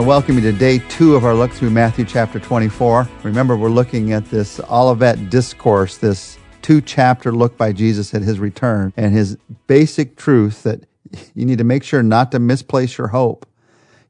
[0.00, 3.06] want to welcome you to day two of our look through Matthew chapter 24.
[3.22, 8.38] Remember, we're looking at this Olivet Discourse, this two chapter look by Jesus at his
[8.38, 9.36] return, and his
[9.66, 10.86] basic truth that
[11.34, 13.44] you need to make sure not to misplace your hope.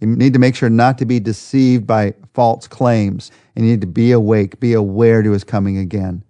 [0.00, 3.80] You need to make sure not to be deceived by false claims, and you need
[3.80, 6.22] to be awake, be aware to his coming again.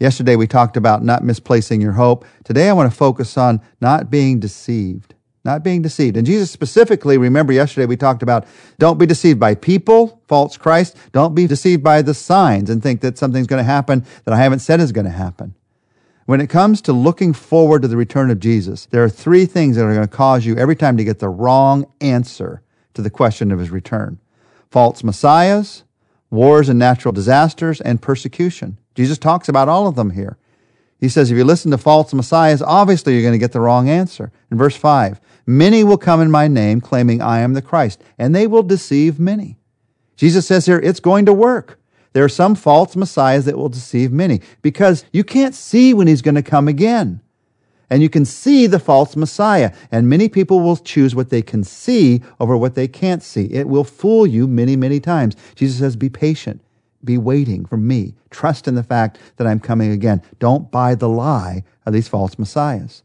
[0.00, 2.24] Yesterday we talked about not misplacing your hope.
[2.42, 5.13] Today I want to focus on not being deceived
[5.44, 6.16] not being deceived.
[6.16, 8.46] And Jesus specifically, remember yesterday we talked about
[8.78, 10.96] don't be deceived by people, false Christ.
[11.12, 14.38] Don't be deceived by the signs and think that something's going to happen that I
[14.38, 15.54] haven't said is going to happen.
[16.26, 19.76] When it comes to looking forward to the return of Jesus, there are three things
[19.76, 22.62] that are going to cause you every time to get the wrong answer
[22.94, 24.18] to the question of his return.
[24.70, 25.84] False messiahs,
[26.30, 28.78] wars and natural disasters, and persecution.
[28.94, 30.38] Jesus talks about all of them here.
[30.98, 33.90] He says, if you listen to false messiahs, obviously you're going to get the wrong
[33.90, 34.32] answer.
[34.50, 38.34] In verse 5, Many will come in my name, claiming I am the Christ, and
[38.34, 39.58] they will deceive many.
[40.16, 41.78] Jesus says here, it's going to work.
[42.12, 46.22] There are some false messiahs that will deceive many because you can't see when he's
[46.22, 47.20] going to come again.
[47.90, 51.62] And you can see the false messiah, and many people will choose what they can
[51.62, 53.44] see over what they can't see.
[53.46, 55.36] It will fool you many, many times.
[55.54, 56.62] Jesus says, be patient.
[57.04, 58.14] Be waiting for me.
[58.30, 60.22] Trust in the fact that I'm coming again.
[60.38, 63.02] Don't buy the lie of these false messiahs.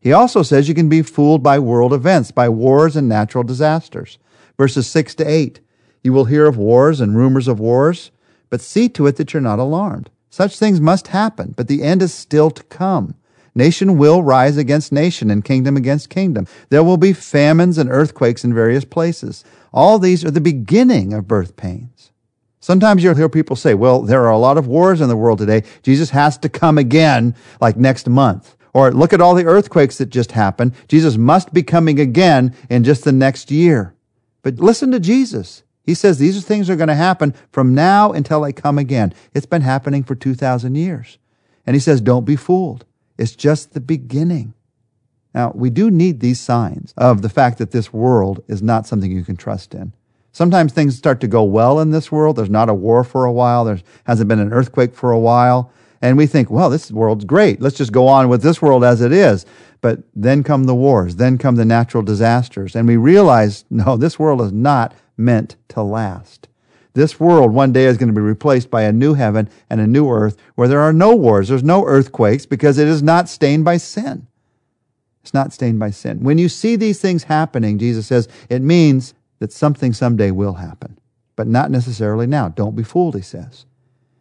[0.00, 4.18] He also says you can be fooled by world events, by wars and natural disasters.
[4.56, 5.60] Verses 6 to 8.
[6.02, 8.10] You will hear of wars and rumors of wars,
[8.50, 10.10] but see to it that you're not alarmed.
[10.30, 13.14] Such things must happen, but the end is still to come.
[13.54, 16.46] Nation will rise against nation and kingdom against kingdom.
[16.68, 19.44] There will be famines and earthquakes in various places.
[19.72, 22.12] All these are the beginning of birth pains.
[22.60, 25.38] Sometimes you'll hear people say, well, there are a lot of wars in the world
[25.38, 25.64] today.
[25.82, 28.56] Jesus has to come again like next month.
[28.74, 30.74] Or look at all the earthquakes that just happened.
[30.88, 33.94] Jesus must be coming again in just the next year.
[34.42, 35.62] But listen to Jesus.
[35.84, 39.14] He says these things are going to happen from now until I come again.
[39.34, 41.18] It's been happening for 2,000 years.
[41.66, 42.84] And he says, don't be fooled.
[43.16, 44.54] It's just the beginning.
[45.34, 49.10] Now, we do need these signs of the fact that this world is not something
[49.10, 49.92] you can trust in.
[50.32, 52.36] Sometimes things start to go well in this world.
[52.36, 53.64] There's not a war for a while.
[53.64, 57.60] There hasn't been an earthquake for a while and we think, well, this world's great.
[57.60, 59.44] Let's just go on with this world as it is.
[59.80, 64.18] But then come the wars, then come the natural disasters, and we realize, no, this
[64.18, 66.48] world is not meant to last.
[66.94, 69.86] This world one day is going to be replaced by a new heaven and a
[69.86, 73.64] new earth where there are no wars, there's no earthquakes because it is not stained
[73.64, 74.26] by sin.
[75.22, 76.24] It's not stained by sin.
[76.24, 80.98] When you see these things happening, Jesus says, it means that something someday will happen,
[81.36, 82.48] but not necessarily now.
[82.48, 83.66] Don't be fooled, he says.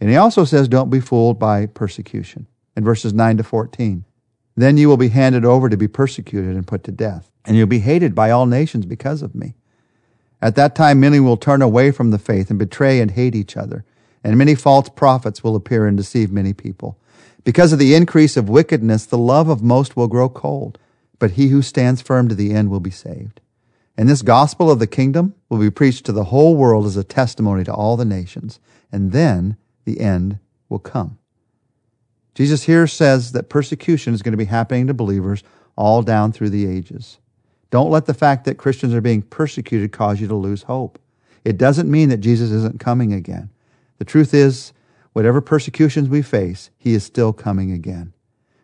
[0.00, 4.04] And he also says, don't be fooled by persecution in verses 9 to 14.
[4.56, 7.66] Then you will be handed over to be persecuted and put to death, and you'll
[7.66, 9.54] be hated by all nations because of me.
[10.40, 13.56] At that time, many will turn away from the faith and betray and hate each
[13.56, 13.84] other,
[14.22, 16.98] and many false prophets will appear and deceive many people.
[17.44, 20.78] Because of the increase of wickedness, the love of most will grow cold,
[21.18, 23.40] but he who stands firm to the end will be saved.
[23.96, 27.02] And this gospel of the kingdom will be preached to the whole world as a
[27.02, 28.60] testimony to all the nations,
[28.92, 29.56] and then
[29.88, 30.38] the end
[30.68, 31.18] will come.
[32.34, 35.42] Jesus here says that persecution is going to be happening to believers
[35.76, 37.18] all down through the ages.
[37.70, 40.98] Don't let the fact that Christians are being persecuted cause you to lose hope.
[41.44, 43.50] It doesn't mean that Jesus isn't coming again.
[43.98, 44.72] The truth is,
[45.14, 48.12] whatever persecutions we face, he is still coming again.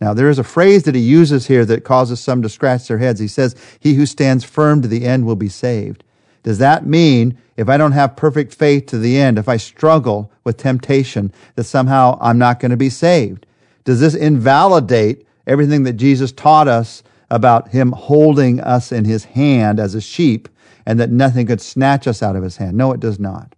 [0.00, 2.98] Now, there is a phrase that he uses here that causes some to scratch their
[2.98, 3.18] heads.
[3.18, 6.04] He says, He who stands firm to the end will be saved.
[6.42, 10.30] Does that mean if I don't have perfect faith to the end, if I struggle
[10.44, 13.46] with temptation, that somehow I'm not going to be saved?
[13.84, 19.80] Does this invalidate everything that Jesus taught us about him holding us in his hand
[19.80, 20.48] as a sheep
[20.84, 22.76] and that nothing could snatch us out of his hand?
[22.76, 23.54] No, it does not.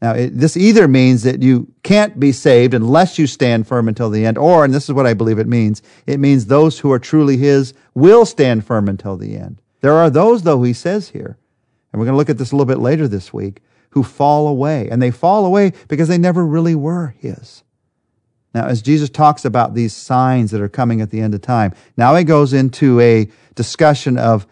[0.00, 4.10] Now, it, this either means that you can't be saved unless you stand firm until
[4.10, 6.92] the end, or, and this is what I believe it means, it means those who
[6.92, 9.62] are truly his will stand firm until the end.
[9.80, 11.38] There are those, though, he says here,
[11.94, 14.48] and we're going to look at this a little bit later this week, who fall
[14.48, 14.88] away.
[14.90, 17.62] And they fall away because they never really were His.
[18.52, 21.72] Now, as Jesus talks about these signs that are coming at the end of time,
[21.96, 24.44] now he goes into a discussion of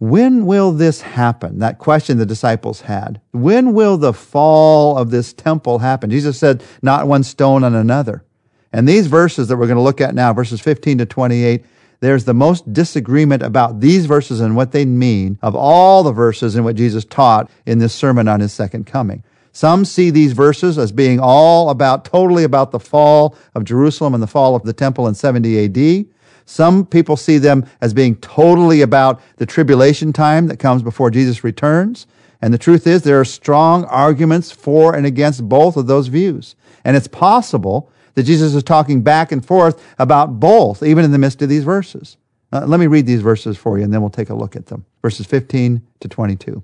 [0.00, 1.60] when will this happen?
[1.60, 3.20] That question the disciples had.
[3.30, 6.10] When will the fall of this temple happen?
[6.10, 8.24] Jesus said, not one stone on another.
[8.72, 11.64] And these verses that we're going to look at now, verses 15 to 28,
[12.00, 16.54] there's the most disagreement about these verses and what they mean of all the verses
[16.54, 19.24] in what Jesus taught in this sermon on his second coming.
[19.52, 24.22] Some see these verses as being all about, totally about the fall of Jerusalem and
[24.22, 26.06] the fall of the temple in 70 AD.
[26.44, 31.42] Some people see them as being totally about the tribulation time that comes before Jesus
[31.42, 32.06] returns.
[32.40, 36.54] And the truth is, there are strong arguments for and against both of those views.
[36.84, 41.18] And it's possible that Jesus is talking back and forth about both, even in the
[41.18, 42.16] midst of these verses.
[42.52, 44.66] Uh, let me read these verses for you, and then we'll take a look at
[44.66, 44.84] them.
[45.02, 46.60] Verses 15 to 22.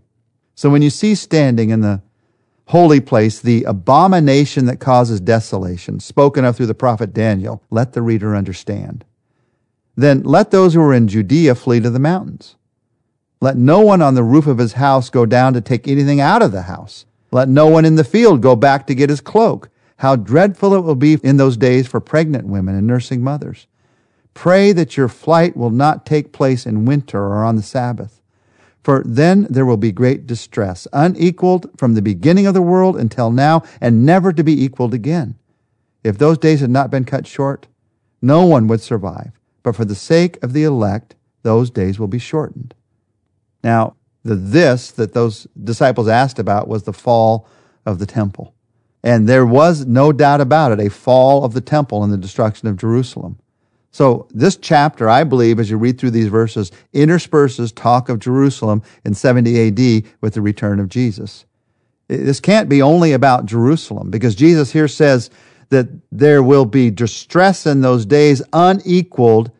[0.57, 2.03] So when you see standing in the
[2.67, 8.03] holy place the abomination that causes desolation, spoken of through the prophet Daniel, let the
[8.03, 9.05] reader understand.
[9.95, 12.57] Then let those who are in Judea flee to the mountains.
[13.41, 16.43] Let no one on the roof of his house go down to take anything out
[16.43, 17.07] of the house.
[17.31, 19.71] Let no one in the field go back to get his cloak.
[19.99, 23.67] How dreadful it will be in those days for pregnant women and nursing mothers.
[24.35, 28.21] Pray that your flight will not take place in winter or on the Sabbath.
[28.83, 33.31] For then there will be great distress, unequaled from the beginning of the world until
[33.31, 35.37] now, and never to be equaled again.
[36.03, 37.67] If those days had not been cut short,
[38.21, 39.33] no one would survive.
[39.63, 42.75] But for the sake of the elect, those days will be shortened.
[43.63, 47.49] Now, the this that those disciples asked about was the fall
[47.87, 48.54] of the temple.
[49.05, 52.69] And there was no doubt about it, a fall of the temple and the destruction
[52.69, 53.39] of Jerusalem.
[53.93, 58.83] So this chapter, I believe, as you read through these verses, intersperses talk of Jerusalem
[59.05, 61.45] in 70 AD with the return of Jesus.
[62.09, 65.31] This can't be only about Jerusalem because Jesus here says
[65.69, 69.51] that there will be distress in those days unequaled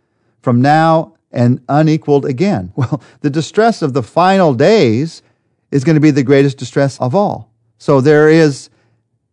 [0.41, 2.73] from now and unequaled again.
[2.77, 5.23] Well, the distress of the final days
[5.71, 7.53] is going to be the greatest distress of all.
[7.79, 8.71] So there is,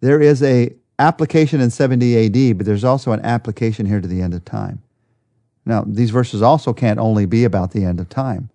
[0.02, 4.22] there is a application in 70 AD, but there's also an application here to the
[4.22, 4.82] end of time.
[5.66, 8.50] Now, these verses also can't only be about the end of time.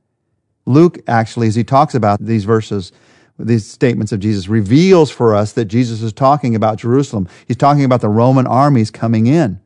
[0.67, 2.93] Luke actually, as he talks about these verses,
[3.39, 7.29] these statements of Jesus, reveals for us that Jesus is talking about Jerusalem.
[7.47, 9.61] He's talking about the Roman armies coming in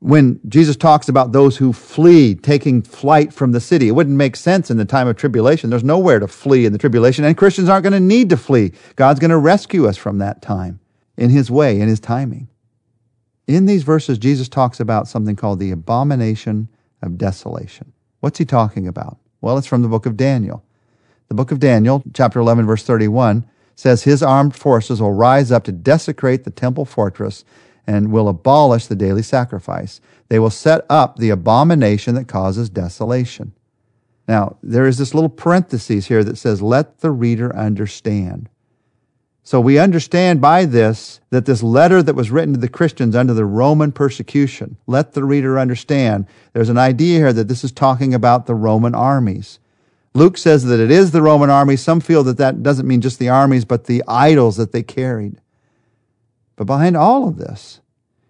[0.00, 4.36] when Jesus talks about those who flee, taking flight from the city, it wouldn't make
[4.36, 5.70] sense in the time of tribulation.
[5.70, 8.72] There's nowhere to flee in the tribulation, and Christians aren't going to need to flee.
[8.96, 10.80] God's going to rescue us from that time
[11.16, 12.48] in His way, in His timing.
[13.46, 16.68] In these verses, Jesus talks about something called the abomination
[17.00, 17.92] of desolation.
[18.20, 19.18] What's He talking about?
[19.40, 20.62] Well, it's from the book of Daniel.
[21.28, 25.64] The book of Daniel, chapter 11, verse 31, says, His armed forces will rise up
[25.64, 27.44] to desecrate the temple fortress
[27.86, 30.00] and will abolish the daily sacrifice.
[30.28, 33.52] They will set up the abomination that causes desolation.
[34.26, 38.48] Now, there is this little parenthesis here that says, let the reader understand.
[39.44, 43.32] So we understand by this that this letter that was written to the Christians under
[43.32, 46.26] the Roman persecution, let the reader understand.
[46.52, 49.60] There's an idea here that this is talking about the Roman armies.
[50.14, 51.76] Luke says that it is the Roman army.
[51.76, 55.40] Some feel that that doesn't mean just the armies, but the idols that they carried.
[56.56, 57.80] But behind all of this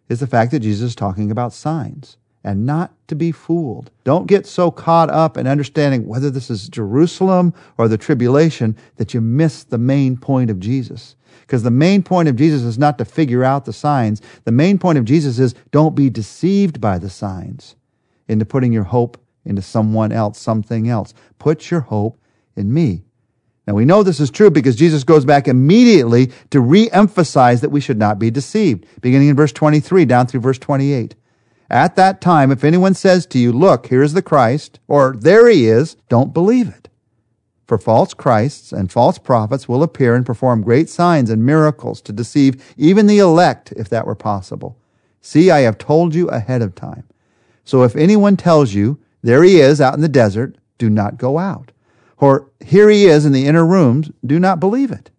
[0.08, 3.90] is the fact that Jesus is talking about signs and not to be fooled.
[4.04, 9.14] Don't get so caught up in understanding whether this is Jerusalem or the tribulation that
[9.14, 11.16] you miss the main point of Jesus.
[11.40, 14.22] Because the main point of Jesus is not to figure out the signs.
[14.44, 17.74] The main point of Jesus is don't be deceived by the signs
[18.28, 21.14] into putting your hope into someone else, something else.
[21.38, 22.18] Put your hope
[22.56, 23.04] in me.
[23.66, 27.80] Now we know this is true because Jesus goes back immediately to re-emphasize that we
[27.80, 31.16] should not be deceived, beginning in verse 23 down through verse 28.
[31.68, 35.48] At that time, if anyone says to you, look, here is the Christ, or there
[35.48, 36.88] he is, don't believe it.
[37.66, 42.12] For false Christs and false prophets will appear and perform great signs and miracles to
[42.12, 44.78] deceive even the elect, if that were possible.
[45.20, 47.02] See, I have told you ahead of time.
[47.64, 51.38] So if anyone tells you, there he is out in the desert, do not go
[51.38, 51.72] out.
[52.16, 55.10] For here he is in the inner rooms, do not believe it.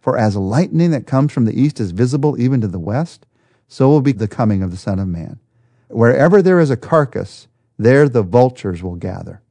[0.00, 3.26] For as lightning that comes from the east is visible even to the west,
[3.68, 5.38] so will be the coming of the Son of Man.
[5.88, 7.48] Wherever there is a carcass,
[7.78, 9.42] there the vultures will gather.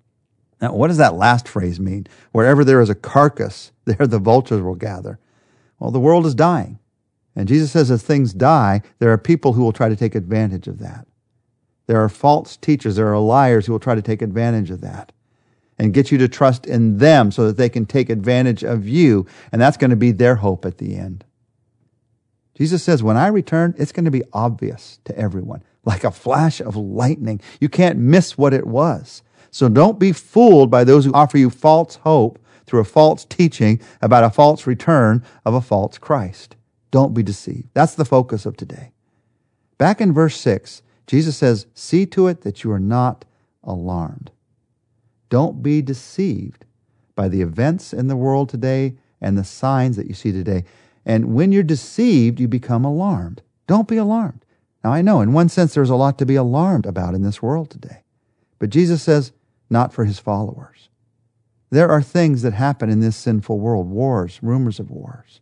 [0.61, 2.07] Now, what does that last phrase mean?
[2.31, 5.19] Wherever there is a carcass, there the vultures will gather.
[5.79, 6.79] Well, the world is dying.
[7.35, 10.67] And Jesus says as things die, there are people who will try to take advantage
[10.67, 11.05] of that.
[11.87, 15.11] There are false teachers, there are liars who will try to take advantage of that
[15.77, 19.25] and get you to trust in them so that they can take advantage of you.
[19.51, 21.25] And that's going to be their hope at the end.
[22.55, 26.61] Jesus says, when I return, it's going to be obvious to everyone, like a flash
[26.61, 27.41] of lightning.
[27.59, 29.21] You can't miss what it was.
[29.51, 33.79] So don't be fooled by those who offer you false hope through a false teaching
[34.01, 36.55] about a false return of a false Christ.
[36.91, 37.69] Don't be deceived.
[37.73, 38.91] That's the focus of today.
[39.77, 43.25] Back in verse 6, Jesus says, See to it that you are not
[43.63, 44.31] alarmed.
[45.35, 46.63] Don't be deceived
[47.13, 50.63] by the events in the world today and the signs that you see today.
[51.05, 53.41] And when you're deceived, you become alarmed.
[53.67, 54.45] Don't be alarmed.
[54.81, 57.41] Now, I know in one sense there's a lot to be alarmed about in this
[57.41, 58.05] world today.
[58.59, 59.33] But Jesus says,
[59.69, 60.87] not for his followers.
[61.69, 65.41] There are things that happen in this sinful world wars, rumors of wars.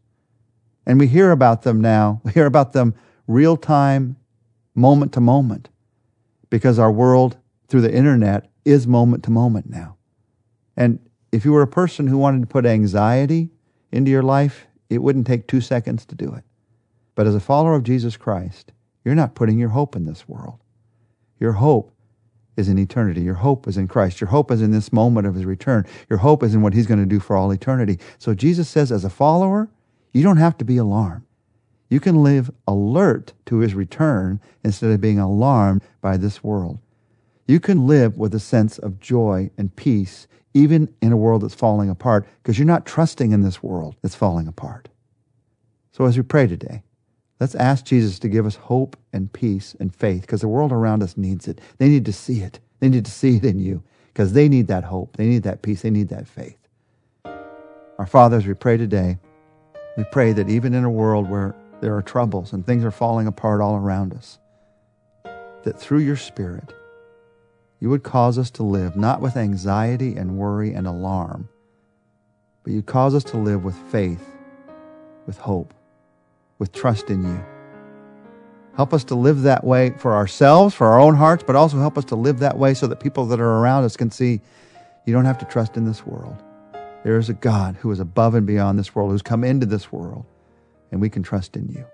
[0.88, 2.19] And we hear about them now.
[2.25, 2.95] We hear about them
[3.27, 4.15] real time,
[4.73, 5.69] moment to moment,
[6.50, 9.98] because our world through the internet is moment to moment now.
[10.75, 11.00] And
[11.32, 13.50] if you were a person who wanted to put anxiety
[13.91, 16.43] into your life, it wouldn't take two seconds to do it.
[17.15, 18.72] But as a follower of Jesus Christ,
[19.03, 20.60] you're not putting your hope in this world.
[21.39, 21.91] Your hope
[22.55, 23.22] is in eternity.
[23.22, 24.22] Your hope is in Christ.
[24.22, 25.86] Your hope is in this moment of his return.
[26.10, 28.00] Your hope is in what he's going to do for all eternity.
[28.20, 29.70] So Jesus says, as a follower,
[30.12, 31.24] you don't have to be alarmed.
[31.89, 36.79] You can live alert to his return instead of being alarmed by this world.
[37.53, 41.53] You can live with a sense of joy and peace, even in a world that's
[41.53, 44.89] falling apart, because you're not trusting in this world that's falling apart.
[45.91, 46.81] So as we pray today,
[47.39, 51.03] let's ask Jesus to give us hope and peace and faith, because the world around
[51.03, 51.62] us needs it.
[51.77, 52.60] They need to see it.
[52.79, 55.15] They need to see it in you, because they need that hope.
[55.17, 55.83] They need that peace.
[55.83, 56.57] They need that faith.
[58.00, 59.19] Our Father, as we pray today,
[59.95, 63.27] we pray that even in a world where there are troubles and things are falling
[63.27, 64.39] apart all around us,
[65.24, 66.74] that through your Spirit,
[67.83, 71.49] you would cause us to live not with anxiety and worry and alarm,
[72.63, 74.25] but you cause us to live with faith,
[75.27, 75.73] with hope,
[76.59, 77.45] with trust in you.
[78.77, 81.97] Help us to live that way for ourselves, for our own hearts, but also help
[81.97, 84.39] us to live that way so that people that are around us can see
[85.05, 86.41] you don't have to trust in this world.
[87.03, 89.91] There is a God who is above and beyond this world, who's come into this
[89.91, 90.23] world,
[90.93, 91.85] and we can trust in you.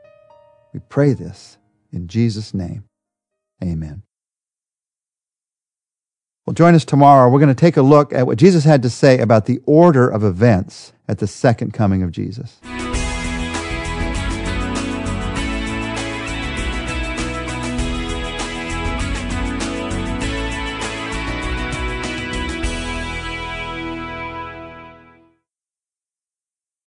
[0.71, 1.57] We pray this
[1.91, 2.83] in Jesus' name.
[3.63, 4.03] Amen.
[6.59, 7.29] Join us tomorrow.
[7.29, 10.09] We're going to take a look at what Jesus had to say about the order
[10.09, 12.59] of events at the second coming of Jesus.